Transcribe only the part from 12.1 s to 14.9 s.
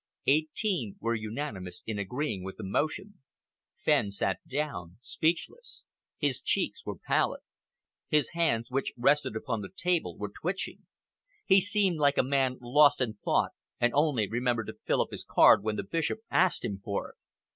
a man lost in thought and only remembered to